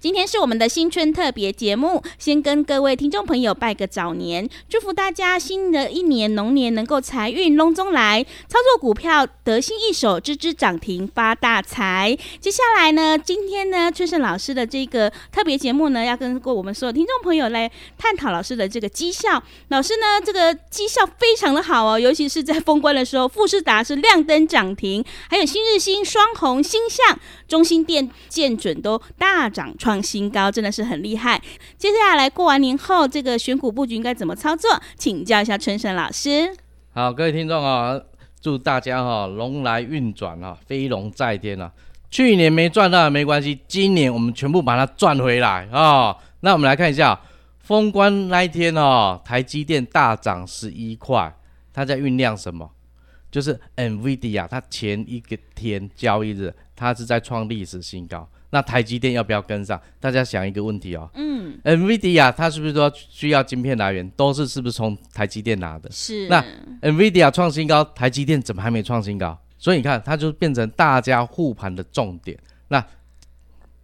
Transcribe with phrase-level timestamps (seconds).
[0.00, 12.16] 今天是我们的新春特别节目，先跟各位听众朋友拜个早年，祝福大家新的一年龙年能够财运隆中来，操作股票得心应手，支支涨停发大财。
[12.38, 19.42] 接下来呢，今天呢，春盛老师的这个特别节目呢，要跟过我们所有听众朋友来探讨老师的这个绩效。
[19.66, 31.40] 老师呢，这个绩效非常的好哦，尤其是在封关的时候，富士达是亮灯涨停，还有新日兴、双红、星象、中兴电、建准都大涨创新高，真的是很厉害。
[31.78, 34.68] 接下来过完年后，这个选股布局应该怎么操作？
[34.98, 36.54] 请教一下春生老师。
[36.90, 37.98] 好，各位听众啊，
[38.38, 41.72] 祝大家哈龙来运转啊，飞龙在天啊。
[42.10, 46.14] 去年没赚到没关系，今年我们全部把它赚回来啊。
[46.40, 47.18] 那我们来看一下，
[47.60, 51.34] 封关那一天哦，台积电大涨十一块，
[51.72, 52.70] 它在酝酿什么？
[53.30, 58.28] 就是 NVIDIA，它前一个天交易日，它是在创历史新高。
[58.50, 59.78] 那台积电要不要跟上？
[60.00, 61.08] 大家想一个问题哦。
[61.14, 65.90] 嗯，NVIDIA 它是不是说需要晶片来源，都是是不是从台积电拿的？
[65.92, 66.26] 是。
[66.28, 66.42] 那
[66.80, 69.38] NVIDIA 创新高，台积电怎么还没创新高？
[69.58, 72.38] 所以你看，它就变成大家护盘的重点。
[72.68, 72.82] 那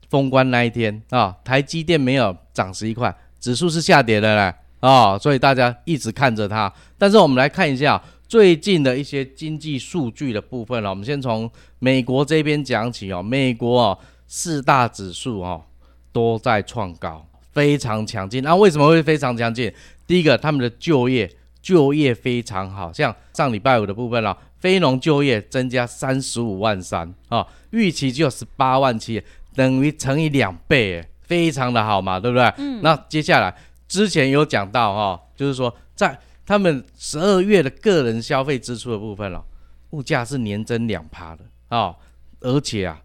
[0.08, 6.72] 封关那一天啊、哦，台积电没有涨十一块，指数是下跌的嘞啊、哦，所以大家一直看着它。
[6.96, 10.88] 但是我们来看一下最近的一些经济数据的部分了。
[10.88, 13.98] 我们先从美国这边讲起哦，美国哦。
[14.26, 15.64] 四大指数哦
[16.12, 18.42] 都在创高，非常强劲。
[18.42, 19.72] 那、啊、为什么会非常强劲？
[20.06, 21.30] 第一个，他们的就业
[21.62, 29.22] 就业非常好，像上礼拜五的部分哦，非农就业增加三十五万三啊，预期就十八万七，
[29.54, 32.44] 等于乘以两倍，哎，非常的好嘛，对不对？
[32.58, 32.80] 嗯。
[32.82, 33.54] 那接下来
[33.88, 39.42] 之前有讲到哈、哦，就是说在他们十二月的个人消费支出的部分哦，
[39.90, 41.96] 物价是年增两趴的啊、哦，
[42.40, 43.00] 而且啊。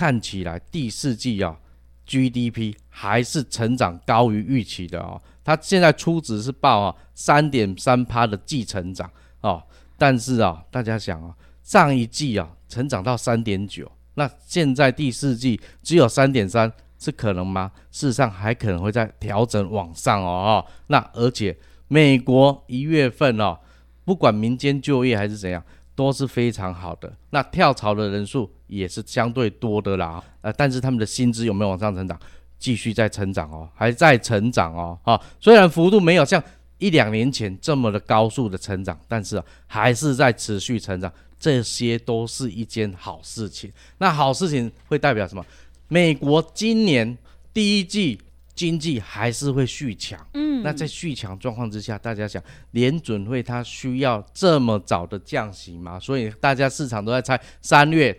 [0.00, 1.54] 看起来第四季啊
[2.06, 5.20] ，GDP 还是成长高于预期的哦。
[5.44, 9.10] 它现在初值是报啊三点三趴的季成长
[9.42, 9.62] 哦，
[9.98, 17.70] 但是啊，大家想啊，上一季啊成长到三点九，那现在第四季只有三点三，是可能吗？
[17.90, 20.64] 事实上还可能会再调整往上哦。
[20.86, 21.54] 那而且
[21.88, 23.58] 美国一月份哦，
[24.06, 25.62] 不管民间就业还是怎样。
[25.96, 32.18] 都是非常好的，那跳槽的人数也是相对多的啦，呃，但是他们的薪资有没有往上成长？
[32.58, 36.42] 继续在成长哦，还在成长哦，哈、哦，虽然幅度没有像
[36.78, 43.72] 一两年前这么的高速的成长，但是还是在持续成长，这些都是一件好事情。
[43.98, 45.44] 那好事情会代表什么？
[45.88, 47.18] 美国今年
[47.52, 48.20] 第一季。
[48.52, 52.42] 经济还是会续强，嗯，那在续强状况之下，大家想
[52.72, 55.98] 联准会它需要这么早的降息吗？
[55.98, 58.14] 所以大家市场都在猜三月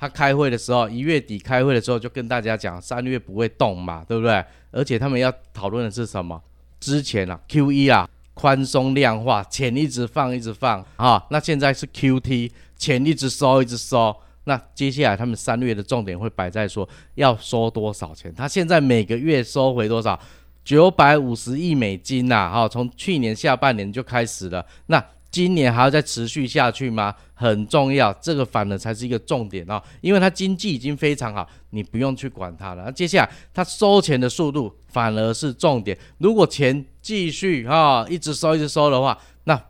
[0.00, 4.42] 他开会的时候，一月底开会的时候就跟大家讲三月不会动嘛，对不对？
[4.70, 6.42] 而且他们要讨论的是什么？
[6.80, 14.16] 之前啊，QE 啊，宽松量化，钱一直放一直放啊，那现在是 QT，钱一直收一直收。
[14.44, 18.34] 那接下来他们三月的重点会摆在说要收多少钱？
[18.34, 20.18] 他现在每个月收回多少？
[20.64, 22.50] 九百五十亿美金呐！
[22.50, 24.64] 哈，从去年下半年就开始了。
[24.86, 27.14] 那今年还要再持续下去吗？
[27.34, 32.84] 很重要，这个反而才是一个重点哦，因为它经济已经非常好，你不用去管它了。
[32.84, 35.96] 那接下来它收钱的速度反而是重点。
[36.18, 39.62] 如果钱继续哈一直收一直收的话，那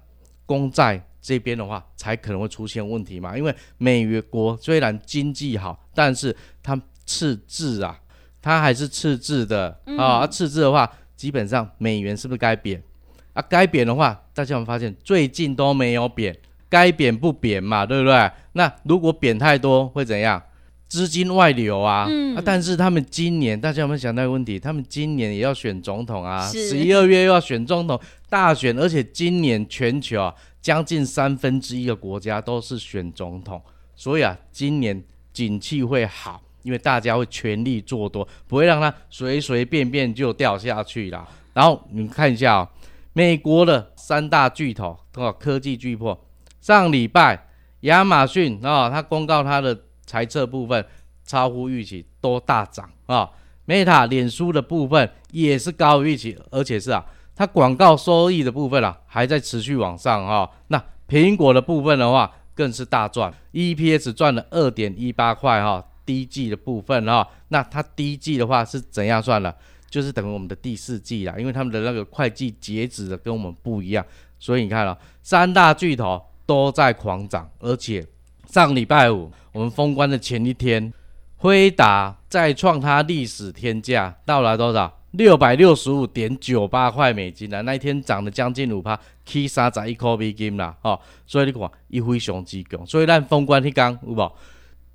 [0.46, 1.06] 公债。
[1.22, 8.00] 这边的话才可能会出现问题嘛，因为美国虽然经济好，但是它赤字啊，
[8.40, 10.26] 它还是赤字的啊。
[10.26, 12.82] 赤字的话，基本上美元是不是该贬
[13.32, 13.42] 啊？
[13.48, 16.36] 该贬的话，大家有没有发现最近都没有贬，
[16.68, 18.30] 该贬不贬嘛，对不对？
[18.52, 20.42] 那如果贬太多会怎样？
[20.88, 22.42] 资金外流啊，嗯、啊！
[22.44, 24.58] 但是他们今年，大家有没有想到一个问题？
[24.58, 27.96] 他们今年也要选总统啊，十一二月又要选总统
[28.28, 33.62] 大选，而且今年全球啊，将近三分之一的国家都是选总统，
[33.94, 35.00] 所以啊，今年
[35.32, 41.24] 景气会好因为大家会全力做多，不会让它随随便便就掉下去啦。
[41.54, 42.68] 然后你们看一下哦，
[43.12, 46.16] 美国的三大巨头哦，科技巨擘，
[46.60, 47.48] 上礼拜
[47.80, 49.76] 亚马逊啊、它公告它的
[50.06, 50.84] 财测部分
[51.24, 53.30] 超乎预期，都大涨啊。
[53.66, 57.04] Meta 脸书的部分也是高于预期，而且是啊，
[57.34, 65.84] 它广告收益的部分啊还在持续往上哈、那苹果的部分的话更是大赚，EPS 赚了二点一八块哈。
[66.06, 69.54] 第一季的部分哈，那它第一季的话是怎样算了？
[69.90, 74.06] 就是等于我们的第四季啦，因为他们的那个会计截止的跟我们不一样，
[74.38, 78.06] 所以你看了、哦、三大巨头都在狂涨，而且
[78.48, 80.92] 上礼拜五我们封关的前一天，
[81.36, 84.96] 辉达再创它历史天价，到了多少？
[85.12, 88.96] 六百六十五点九八块美金啦，那一天涨了将近五趴，
[89.26, 94.32] 起三十一块美金啦，哦，所以你看一非常之强，所以咱封关迄天有无？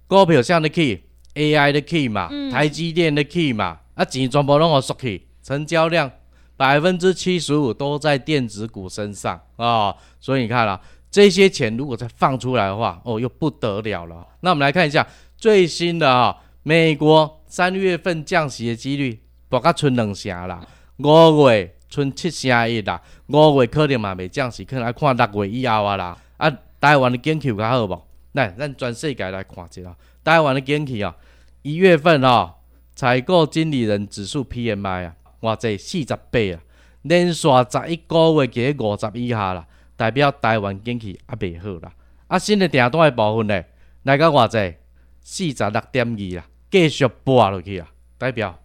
[0.07, 6.11] 股票上的 K，AI 的 K 嘛，台积电的 K 嘛，啊钱全部拢我缩去，成交量
[6.55, 14.27] 百分之七十五都在电子股身上啊、哦，所以你看啦，这些钱如果再放出来的话，哦又不得了了。
[14.41, 15.05] 那我们来看一下
[15.35, 19.19] 最新的啊、哦，美国三月份降息的几率，
[19.49, 20.65] 大概剩两成啦，
[20.97, 26.17] 五月剩七成一啦，五月可能嘛未降息，可能要看六月以后啊啦。
[26.37, 26.51] 啊，
[26.81, 28.01] 台湾的景气较好无？
[28.33, 31.15] 来，咱全世界来看一下，台湾的景气啊，
[31.61, 32.54] 一月份啊，
[32.95, 36.63] 采购经理人指数 PMI 啊，偌济四十八啊，
[37.01, 41.91] 连续十一个月给五十以下啦，代表台湾经济也袂好啦。
[42.27, 43.63] 啊，新的订单的部分呢，
[44.03, 44.77] 来到偌济
[45.21, 47.87] 四十六点二啦，继续跌落去啊，
[48.17, 48.57] 代表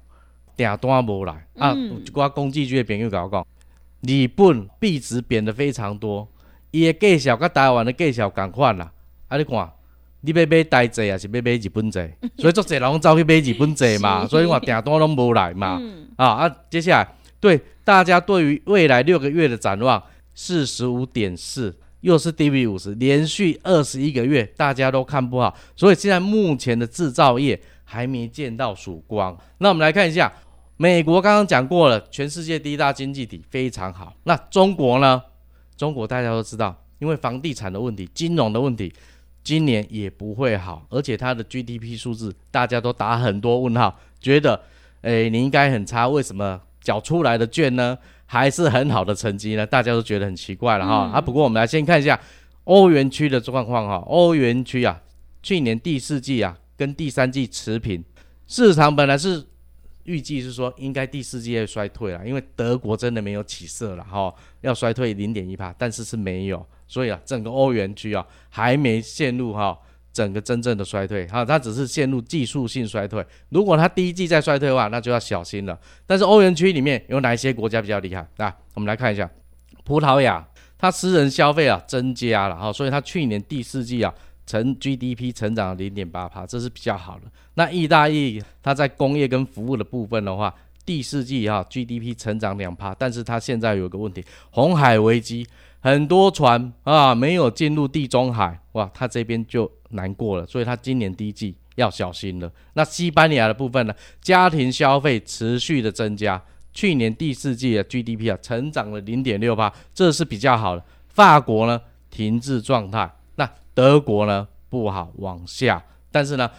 [0.56, 1.74] 订单无来、嗯、啊。
[1.74, 3.46] 有一寡经济局的朋友甲我讲，
[4.02, 6.28] 日本币值贬得非常多，
[6.70, 8.92] 伊的介绍甲台湾的介绍共款啦。
[9.28, 9.36] 啊！
[9.36, 9.70] 你看，
[10.22, 11.98] 你要买台币还是要买日本币？
[12.38, 14.26] 所以做侪人走去买日本币嘛。
[14.26, 15.78] 所以我订单拢无来嘛。
[15.80, 16.56] 嗯、啊啊！
[16.68, 17.08] 接下来
[17.40, 20.02] 对大家对于未来六个月的展望，
[20.34, 25.56] 四十五点四，又是低于五十，连续二十一个月大家都看不好。
[25.74, 29.36] 所以现在目前的制造业还没见到曙光。
[29.58, 30.30] 那我们来看一下，
[30.76, 34.14] 美国刚刚讲过了，全世界第一大经济体非常好。
[34.24, 35.22] 那中国呢？
[35.76, 38.92] 中国大家都知道，因为房地产的问题、金融的问题。
[39.42, 44.60] 今年也不会好，而且它的 GDP 数字大家都打很多问号，觉得，
[45.00, 47.96] 诶，你应该很差，为什么缴出来的券呢
[48.26, 49.66] 还是很好的成绩呢？
[49.66, 51.06] 大家都觉得很奇怪了哈。
[51.06, 52.20] 嗯、啊，不过我们来先看一下
[52.64, 53.96] 欧元区的状况哈。
[54.06, 55.00] 欧元区啊，
[55.42, 58.04] 去年第四季啊跟第三季持平，
[58.46, 59.44] 市场本来是
[60.04, 66.64] 预计是说应该第四季会衰退了，因为德国真的没有起色了哈，要衰退零点一趴，但是是没有。
[66.90, 69.78] 所以啊，整个欧元区啊还没陷入哈
[70.12, 73.24] 整个真正的衰退哈，它只是陷入技术性衰退。
[73.50, 75.78] 如果它第一季再衰退的话，那就要小心了。
[76.04, 78.26] 但是欧元区里面有哪一些国家比较厉害？
[78.38, 79.30] 来，我们来看一下，
[79.84, 80.44] 葡萄牙，
[80.76, 84.12] 它私人消费啊增加了哈，所以它去年第四季啊
[84.44, 87.30] 成 GDP 成长了零点八趴，这是比较好的。
[87.54, 90.52] 那意大利，它在工业跟服务的部分的话，
[90.84, 95.46] 第四季哈 GDP 成长两趴，但是它现在有个问题，红海危机。
[95.80, 102.52] 很多船啊没有进入地中海，哇，他这边就难过了，所以他今年第一季要小心了。
[102.74, 103.94] 那西班牙的部分呢？
[104.20, 110.84] 家庭消费持续的增加，去年第四季的 GDP 啊成长了零点六八，这是比较好的。
[111.08, 115.82] 法国呢停滞状态，那德国呢不好往下，
[116.12, 116.50] 但是呢，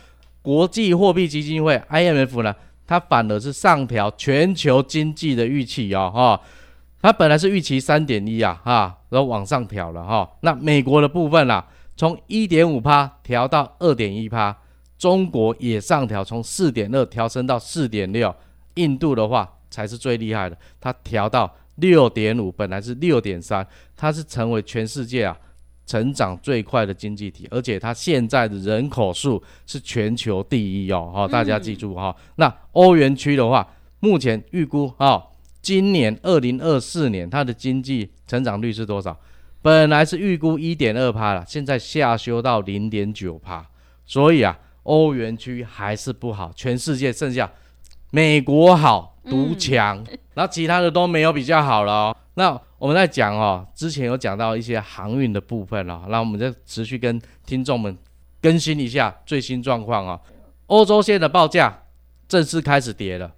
[0.41, 2.53] 国际货币基金会 IMF 呢，
[2.87, 6.41] 它反而是上调全球经济的预期哦，哈、
[7.01, 10.27] 它本来是预期三点一啊，哈，然后往上调了哈。
[10.39, 14.57] 那美国的部分啦、啊，从一点五趴调到二点一趴，
[14.97, 18.33] 中国也上调，从四点二调升到四点六。
[18.75, 25.37] 印度的话才是最厉害的，它调到六点五，本来是六点三，它是成为全世界啊
[25.85, 32.15] 成长最快的经济体，而且它现在的人口数是全球第一哦，哈，大家记住哈。
[32.17, 33.67] 嗯、那欧元区的话，
[33.99, 35.21] 目前预估啊。
[35.61, 39.17] 今年二零二四年，它的经济成长率是多少？
[39.61, 43.63] 本来是预估一点二趴了，现在下修到零点九趴。
[44.05, 47.49] 所以啊，欧元区还是不好，全世界剩下
[48.09, 50.03] 美国好独强，
[50.33, 52.17] 那、嗯、 其他的都没有比较好了、哦。
[52.33, 57.95] 那我们在讲哦，之前有讲到一些航运的部分了、哦，那我们再持续跟听众们
[58.41, 60.19] 更新一下最新状况啊。
[60.65, 61.83] 欧洲线的报价
[62.27, 63.31] 正式开始跌了。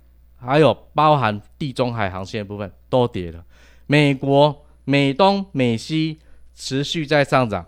[0.44, 3.44] 还有包含地中海航线的部分都跌了，
[3.88, 6.20] 美国、美东、美西
[6.54, 7.66] 持续在上涨，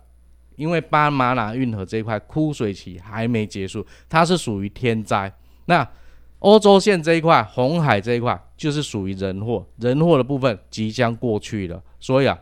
[0.56, 5.34] 因为巴拿马运河这一块枯水期还没结束，它是属于天灾。
[5.66, 5.88] 那
[6.40, 11.82] 欧洲线这一块，红海这一块就是属于人祸，人祸的部分即将过去了。
[12.00, 12.38] 所以啊，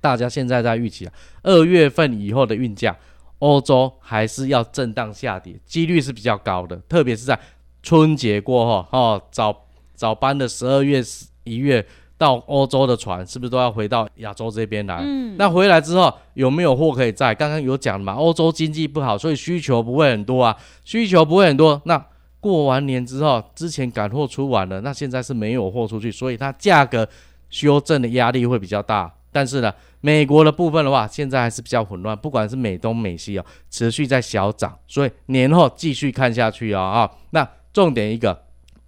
[0.00, 1.12] 大家现在在预期啊，
[1.42, 2.96] 二月份以后的运价，
[3.38, 6.76] 欧洲还是要震荡下跌，几率是比较高的。
[6.88, 7.38] 特别是在
[7.82, 9.63] 春节过后，哦，早
[9.94, 11.02] 早班的十二月
[11.44, 11.86] 一月。
[12.16, 15.00] 到欧洲的船是不是都要回到亚洲这边来？
[15.02, 17.34] 嗯，那回来之后有没有货可以载？
[17.34, 21.82] 刚刚有讲嘛，欧洲经济不好，所以需求不会很多啊，需求不会很多。
[21.86, 22.02] 那
[22.38, 27.06] 过完年之后，之前赶货出完了，那现在是没有货出去，所以它价格
[27.50, 29.12] 修正的压力会比较大。
[29.32, 37.10] 但是呢，美国的部分的话，现在还是比较混乱，不管是美东美西哦，持续在小涨，所以年后继续看下去啊、哦、啊。
[37.30, 38.44] 那重点一个，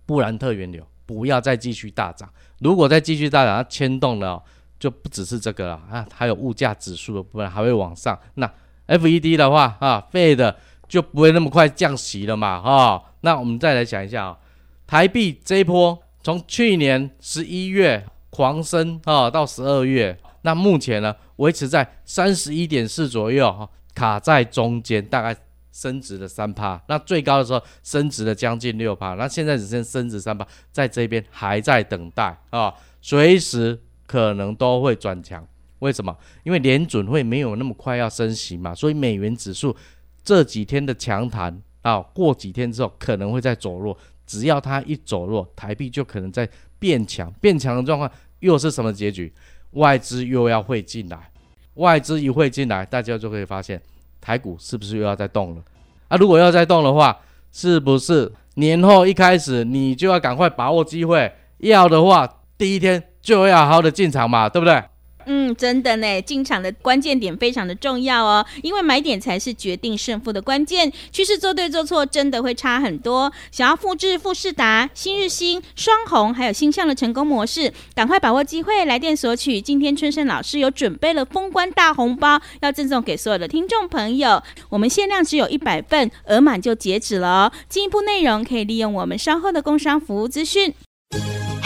[0.06, 2.28] 布兰特原油不要再继续大涨。
[2.58, 4.42] 如果再继续大涨，它牵动了，
[4.78, 8.18] 就不只是这个了啊，还有物价指数的部分还会往上。
[8.34, 8.50] 那
[8.88, 10.54] FED 的话啊，Fed
[10.88, 13.02] 就不会那么快降息了嘛，哈。
[13.20, 14.38] 那我们再来想一下啊，
[14.86, 25.36] 台币这一波从去年十一月狂升啊，到十二月，那目前呢维持在三十一点四左右，哈卡在中间，大概。
[25.76, 35.46] 升值了三趴，那最高的时候升值了将近六趴，那现在只剩升值三趴，在这边还在等待啊，随时可能都会转强。
[35.80, 36.16] 为什么？
[36.44, 39.76] 因为联准会没有那么快要升息嘛，所以美元指数
[40.24, 43.94] 这几天的强弹啊，过几天之后可能会再走弱。
[44.26, 49.30] 只要它一走弱，台币就可能在变强，变强的状况又是什么结局？
[49.72, 51.30] 外资又要汇进来，
[51.74, 53.80] 外资一汇进来，大家就可以发现。
[54.26, 55.62] 台股是不是又要再动了？
[56.08, 57.16] 啊，如果要再动的话，
[57.52, 61.32] 是不是年后一开始你就要赶快把握机会？
[61.58, 62.28] 要的话，
[62.58, 64.82] 第一天就要好好的进场嘛，对不对？
[65.28, 70.92] 嗯，真的呢，进场的关键点非常的重要哦，因为买点才是决定胜负的关键。
[71.10, 73.32] 趋势做对做错，真的会差很多。
[73.50, 79.60] 想要复制富士达、新日兴、双红还有新象的成功模式，赶快把握机会，来电索取。
[79.60, 84.40] 今天春盛老师有准备了封关大红包，要赠送给所有的听众朋友。
[84.68, 87.52] 我们限量只有一百份，额满就截止了哦。
[87.68, 90.72] 进一步内容可以利用我们稍后的工商服务资讯。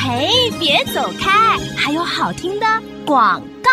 [0.03, 2.67] 嘿，别走开，还有好听的
[3.05, 3.71] 广告。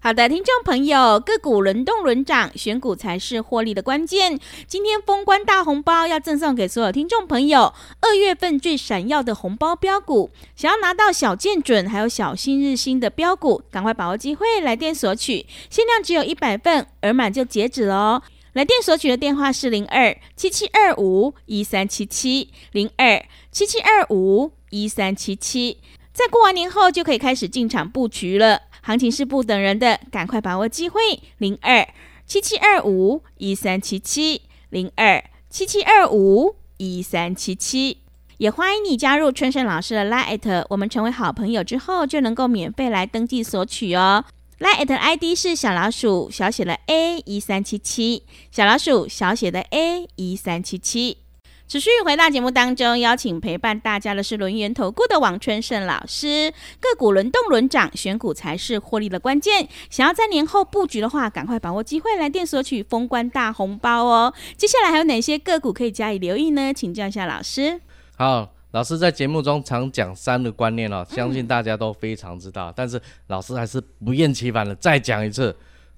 [0.00, 4.40] 好的，听众朋友，个股轮动轮涨，选股才是获利的关键。
[4.66, 18.22] 今天封关大红包要赠送给所有听众朋友，二月份最闪耀的红包标股，想要拿到小建准还有小新日新的标股，赶快把握机会来电索取，限量只有一百份，额满就截止了哦。
[18.52, 25.78] 来电索取的电话是零二七七二五一三七七零二七七二五一三七七，
[26.12, 28.60] 在过完年后就可以开始进场布局了。
[28.82, 31.00] 行情是不等人的，赶快把握机会。
[31.38, 31.88] 零二
[32.26, 38.02] 七七二五一三七七零二七七二五一三七七，
[38.36, 44.22] 也欢迎你加入春生老师的 Line，我们成为好朋友之后就能够免费来登记索取哦。
[44.62, 51.18] Line ID 是小老鼠小写的 A 一三七七，小老鼠小写的 A 一三七七。
[51.66, 56.52] 持续回到节目当中，邀请陪伴大家的是轮源投顾的王春盛老师。
[56.78, 59.66] 个股轮动轮涨，选股才是获利的关键。
[59.90, 64.32] 想要在年后布局的话，赶快把握机会来电索取封关大红包哦。
[64.56, 66.72] 接下来还有哪些个股可以加以留意呢？
[66.72, 67.80] 请教一下老师。
[68.16, 75.54] 好，老师在节目中常讲三个观念哦，相信大家都非常知道，嗯、但是老师还是不厌其烦的再讲一次。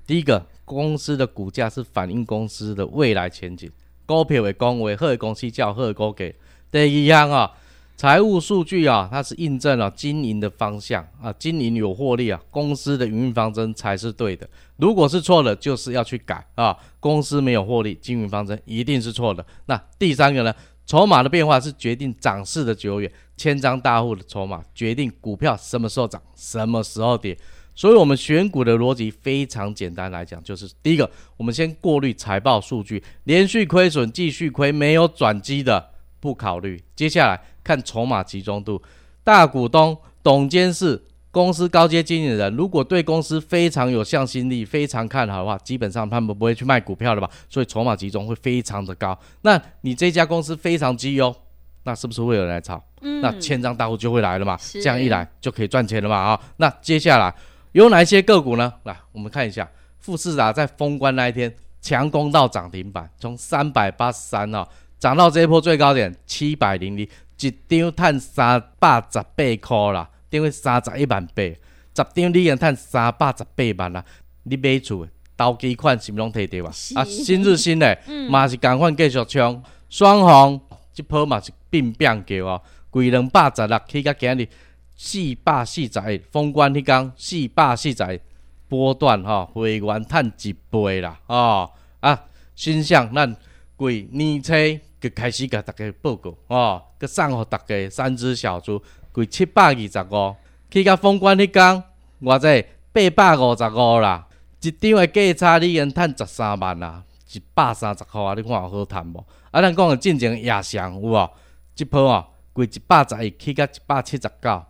[0.07, 3.71] 第一个，公司的股价是反映公司的未来前景。
[4.04, 6.31] 股票的公为好的公司叫好的股价。
[6.71, 7.50] 第二样啊，
[7.97, 14.47] 财务数据啊，它是印证了经营的方向啊，经营有获利啊，公司的营运方针才是对的。
[14.76, 16.76] 如果是错的，就是要去改啊。
[17.00, 19.47] 公司没有获利，经营方针一定是错的。
[19.66, 20.52] 那第三个呢，
[20.87, 27.37] 筹码的变化是决定涨势的久远，千张大户的筹码决定股票什么时候涨，什么时候跌。
[27.76, 36.81] 所以，我们选股的逻辑非常简单来讲，就是第一个，我们先过滤财报数据，连续亏损、继续亏、没有转机的不考虑。
[36.95, 38.81] 接下来看筹码集中度，
[39.25, 41.03] 大股东、董监事、
[41.35, 47.29] 公司高阶经理人，如果对公司非常有向心力、非常看好的话，基本上他们不会去卖股票的吧？
[47.50, 49.19] 所以筹码集中会非常的高。
[49.43, 51.35] 那你这家公司非常绩优，
[51.83, 52.81] 那是不是会有人来炒？
[53.00, 54.57] 嗯，那千张大户就会来了嘛？
[54.75, 56.17] 这样一来就可以赚钱了嘛？
[56.17, 57.35] 啊，那接下来。
[57.73, 58.73] 有哪一些个股呢？
[58.85, 64.64] 来，我们看一下，富士达在封关那一天强攻到涨停板，从三百八十三啊
[65.00, 67.03] 涨到这一波最高点七百零一，
[67.41, 67.50] 一
[67.81, 71.57] 张探三百十八块啦，等于三十一万八，十
[71.95, 74.05] 张你已经赚三百十八万啦。
[74.43, 76.71] 你买厝投机款是毋拢摕着吧？
[76.73, 77.97] 是啊，新日新嘞，
[78.29, 80.61] 嘛、嗯、是共款继续冲，双红
[80.93, 82.61] 即波嘛是并并叫哦，
[82.91, 84.49] 规两百十六起到今日
[84.97, 88.21] 四百四十一，封关迄工四百四十一
[88.69, 92.25] 波段吼、哦，会员赚一倍啦哦啊，
[92.57, 93.37] 新向咱
[93.76, 94.53] 规年初
[95.00, 98.83] 就开始甲大家报告哦，佮送互大家三只小猪，
[99.14, 100.35] 贵七百二十五，
[100.68, 101.85] 去到封关迄天，
[102.21, 104.26] 偌济八百五十五啦。
[104.61, 108.35] 一张的价差你已经赚十三万啦，一百三十块啊！
[108.35, 109.25] 你看有好赚无？
[109.52, 111.30] 啊，咱讲的进前夜上有无？
[111.76, 114.64] 即波哦，贵一百十一去到一百七十九，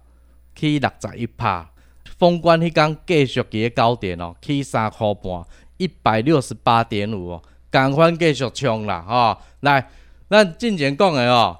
[0.55, 1.71] 去六十一趴。
[2.19, 5.43] 封关迄天继续伫个高点哦，去三箍半，
[5.79, 9.03] 一百六十八点五哦，共款继续冲啦！
[9.09, 9.89] 吼、哦，来，
[10.29, 11.59] 咱进前讲的哦，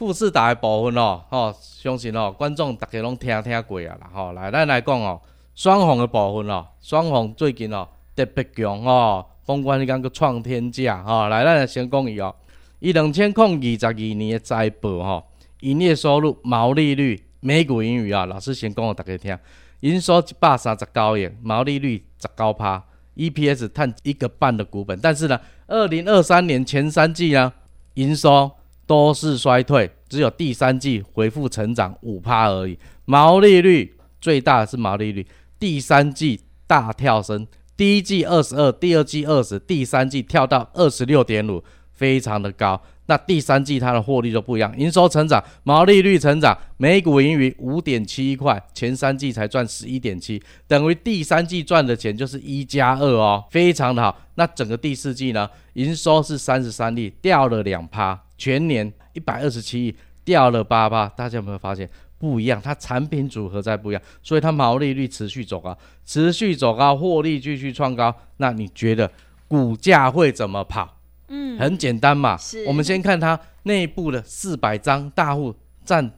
[0.00, 4.10] 富士达的部分哦，吼、哦，相信哦，观众大家拢听听过啊啦！
[4.10, 5.20] 吼、来，咱来讲哦。
[5.54, 12.34] 双红的部分哦，双红最近哦特别强哦，封关迄天个创天价吼，来，咱来先讲伊哦，
[12.78, 15.22] 伊两千零二十二年的财报吼，
[15.60, 19.38] 营业收入、毛利率、每股盈余啊，老师先讲互大家听，
[19.80, 22.82] 营收一百三十九亿，毛利率十九趴
[23.16, 27.52] ，EPS 探一个半的股本，但是呢，二零二三年前三季呢，
[27.96, 28.50] 营收
[28.90, 35.24] 都是衰退，只有第三季恢复成长五趴而已，毛利率最大的是毛利率。
[35.60, 42.82] 第三季大跳升，第一季二十二，第二季二十，第三季跳到二十六点五，非常的高。
[43.06, 54.20] 那第三季它的获利就不一样，营收成长，毛利率成长，每股盈余五点七一块，前三季才赚十一点七，等于第三季赚的钱就是一加二哦，非常的好。
[54.34, 59.94] 那整个第四季呢，营收是三十三亿，掉了两趴，全年一百二十七亿，
[60.24, 61.86] 掉了八八，大家有没有发现？
[62.18, 68.14] 不一样，它产品组合在不一样，所以它毛利率持续走高，持续走高，获利继续创高。
[68.38, 69.10] 那你觉得
[69.46, 70.96] 股价会怎么跑？
[71.28, 72.36] 嗯，很简单嘛。
[72.36, 72.64] 是。
[72.64, 75.54] 我们先看它内部的四百张大户
[75.84, 76.10] 占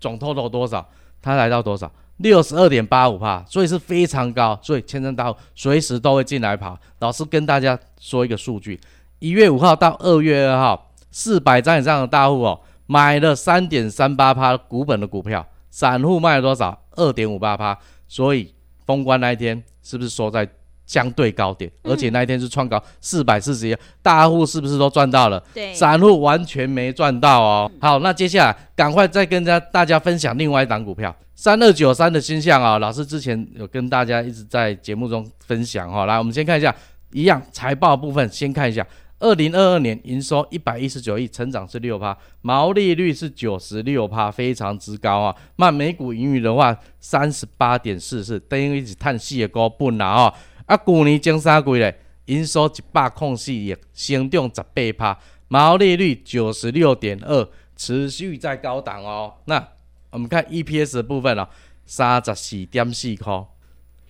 [0.00, 0.88] 总 total 多少？
[1.22, 1.90] 它来到多少？
[2.18, 4.58] 六十二点八五帕，所以是非常高。
[4.62, 6.78] 所以千张大户随时都会进来跑。
[7.00, 8.78] 老师跟大家说一个数据：
[9.18, 10.87] 一月五号到二月二号，
[11.18, 12.60] 四百张以上的大户哦。
[12.86, 16.80] 买了三点三八趴股本的股票，散户卖了多少？
[16.92, 17.76] 二点五八趴。
[18.06, 18.54] 所以
[18.86, 20.48] 封关那一天是不是收在
[20.86, 21.70] 相对高点？
[21.82, 25.38] 嗯、而且那一天是创高四百四十一，大户是不是都赚到了？
[25.52, 27.70] 对，散户完全没赚到哦。
[27.80, 36.06] 好，那接下来赶快再跟大家分享另外一档股票三二九三的星象啊，老师之前有跟大家一直在节目中分享哈、哦。
[36.06, 36.74] 来，我们先看一下，
[37.12, 38.86] 一样财报部分，先看一下。
[39.20, 45.34] 二零二二年营收一百一十九亿，成长是六趴，毛利率是九十六趴，非常之高啊。
[45.56, 50.34] 那每股盈余的话，三十八点四四，等于是碳细的高本啦哦。
[50.66, 59.34] 啊，去年前三季咧，营收一百零四亿，成长十八趴，毛利率九十六点二，持续在高档哦。
[59.46, 59.68] 那
[60.10, 61.48] 我们看 EPS 的部分哦，
[61.84, 63.44] 三十四点四块。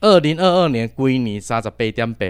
[0.01, 2.27] 二零二二年归年三十八点八。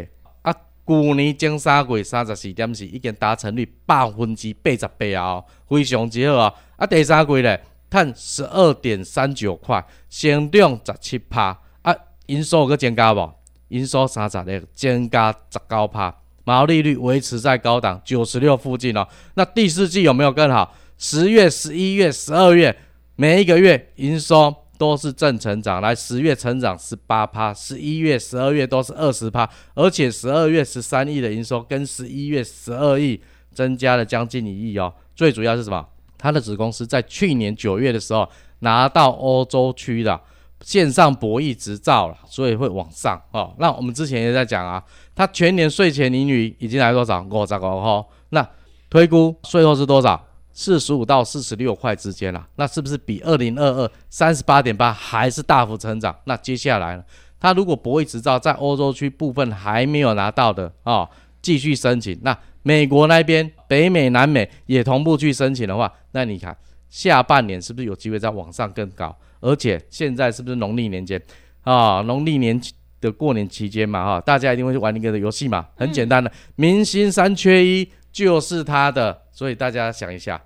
[0.88, 6.54] 去年前三季三十四点四，已经达成率百分之八十八哦，非常之好啊！
[6.78, 11.94] 啊，第三季咧，赚十二点三九块，成长十七趴啊，
[12.28, 13.30] 营收个增加无？
[13.68, 19.06] 营收三十个增加十九趴，毛利率维持在高档九十六附近哦。
[19.34, 20.74] 那第四季有没有更好？
[20.96, 22.74] 十月、十一月、十二月，
[23.14, 24.54] 每一个月营收。
[24.78, 33.20] 都是正成长，来十月成长十八趴，十一月、十二月都是二十趴，而且十二月十三亿的营收跟十一月十二亿
[33.52, 34.94] 增加了将近一亿哦。
[35.16, 35.84] 最主要是什么？
[36.16, 38.28] 他的子公司在去年九月的时候
[38.60, 40.20] 拿到欧洲区的
[40.62, 43.54] 线上博弈执照了，所以会往上哦。
[43.58, 44.82] 那我们之前也在讲啊，
[45.14, 47.20] 他全年税前盈余已经来多少？
[47.22, 48.04] 五十五块。
[48.30, 48.48] 那
[48.90, 50.24] 推估税后是多少？
[50.60, 56.12] 四十五到四十六块之间啦，那是不是比二零二二三十八点八还是大幅成长？
[56.24, 57.04] 那接下来呢？
[57.38, 61.08] 他如果博弈执照在欧洲区部分还没有拿到的哦，
[61.40, 62.18] 继续申请。
[62.22, 66.56] 那美国那边、北美、南美也同步去申请的话，那你看
[66.90, 69.16] 下半年是不是有机会再往上更高？
[69.38, 71.22] 而且现在是不是农历年间
[71.62, 72.00] 啊？
[72.00, 72.60] 农历年
[73.00, 80.40] 的过年期间嘛，哈，大家一定会去玩一个游戏嘛，很简单的，明星三缺一就是他的，所以大家想一下。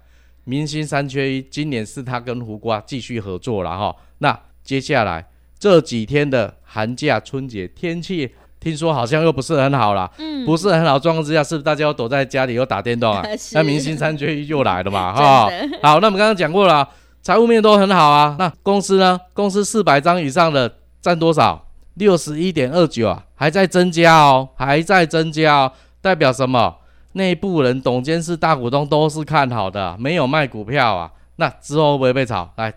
[0.44, 3.96] 明星三缺一，今年是他跟胡瓜继续合作了哈。
[4.18, 5.26] 那接下来
[5.58, 10.10] 这几天的寒假、春节天气，听说好像又不是很好了。
[10.18, 13.24] 嗯，不是很好状况之下，是不是大家要躲在家里又打电动啊？
[13.54, 15.14] 那明星三缺一又来了嘛？
[15.14, 15.48] 哈。
[15.82, 16.86] 好，那我们刚刚讲过了，
[17.22, 18.36] 财务面都很好啊。
[18.38, 19.18] 那公司呢？
[19.32, 21.66] 公司四百张以上的占多少？
[21.94, 26.78] 六十一点二九啊，还在增加哦，还在增加哦，代表什么？
[27.12, 31.12] 内部人、董监事、大股东都是看好的，没有卖股票啊。
[31.36, 32.50] 那之后会不会被炒？
[32.56, 32.72] 来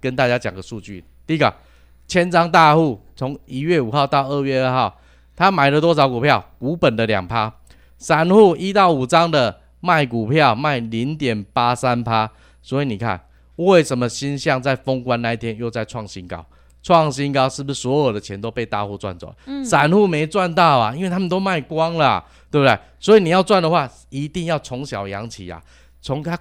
[0.00, 1.04] 跟大家讲个数据。
[1.26, 1.52] 第一个，
[2.06, 4.98] 千张大户从一月五号到二月二号，
[5.34, 6.44] 他买了多少股票？
[6.58, 7.52] 股本的两趴。
[7.98, 12.30] 散户一到五张的卖股票卖零点八三趴。
[12.62, 13.20] 所以你看，
[13.56, 16.44] 为什么星象在封关那一天又在创新高？
[16.82, 19.34] 创新高是不是所有的钱都被大户赚走？
[19.46, 22.78] 嗯，散户没赚到啊，因为他们都卖光了，对不对？
[22.98, 25.62] 所以你要赚的话，一定要从小养起啊，
[26.00, 26.38] 从它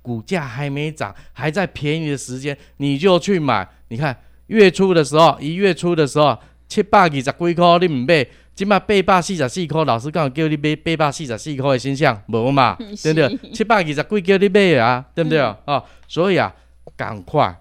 [0.00, 3.68] 股价还没涨，还在便宜的时间，你就去买。
[3.88, 4.16] 你看
[4.46, 13.52] 月初的时候，一月初的时候，七百二十几块你唔买，今麦八百四十四块，老师刚好叫你买八百四十四块的现象，无嘛， 对不对？
[13.52, 15.40] 七百二十几块叫你买啊，对不对？
[15.40, 16.54] 嗯、哦，所以啊，
[16.96, 17.54] 赶快。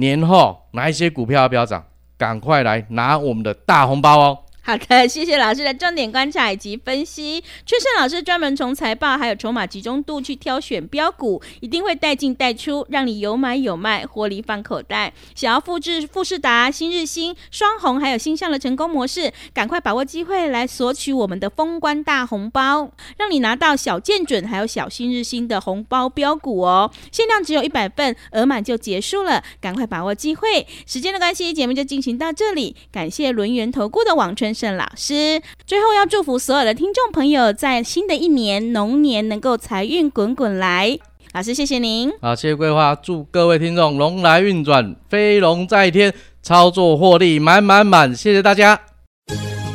[0.00, 1.84] 年后哪一些股票要飙涨？
[2.18, 4.38] 赶快来拿我们的大红包哦！
[4.62, 7.42] 好的，谢谢老师的重点观察以及分析。
[7.64, 15.12] 春盛老师专门从财报还有筹码集中度去挑选标股，一定会带进带出，让你有买有卖，获利放口袋。
[15.34, 26.92] 想要复制富士达、新日兴、双红还有星象的成功模式，赶快把握机会来索取我们的封关大红包，让你拿到小建准还有小新日兴的红包标股哦！
[27.10, 30.66] 限量只有一百份，额满就结束了，赶快把握机会。
[30.86, 40.98] 时间的关系，节目就进行到这里，感谢轮圆投顾的王春盛老师，最后要祝福所有的听众朋友，在新的一年龙年能够财运滚滚来。
[41.32, 42.10] 老师，谢谢您。
[42.20, 48.14] 好，谢谢桂花，祝各位听众龙来运转，飞龙在天，操作获利满满满。
[48.14, 48.80] 谢谢大家。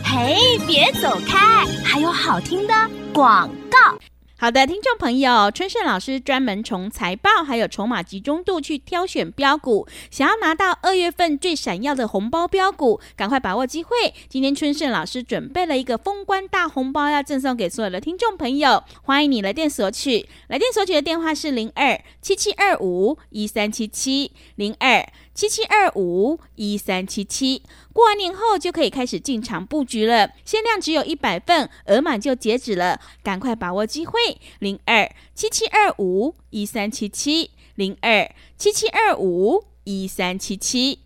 [0.03, 0.35] 嘿，
[0.67, 2.73] 别走开，还有好听的
[3.13, 3.97] 广告。
[4.37, 13.95] 好的，听众朋友，春盛老师专门从财报还有筹码集中度去挑选标股，想要拿到二月份最闪耀的红包标股，赶快把握机会。
[14.27, 20.27] 今天春盛老师准备了一个封关大红包，要赠送给所有的听众朋友，欢迎你来电索取。
[20.49, 27.61] 来电索取的电话是零二七七二五一三七七零二七七二五一三七七。
[27.91, 34.13] 过完年后就可以开始进场布局了，限量只有一百份，额满就截止了，赶快把握机会。
[34.59, 40.99] 零二七七二五一三七七零二七七二五一三七七。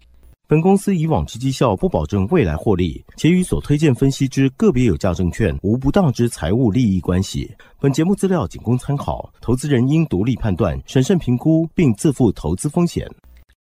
[0.47, 7.51] 本公司以往之绩效不保证未来获利，且与所推荐分析之个别有价证券无不当之财务利益关系。
[7.79, 13.07] 本节目资料仅供参考，投资人应独立判断、审慎评估，并自负投资风险。